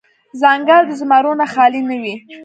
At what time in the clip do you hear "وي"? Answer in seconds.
2.01-2.15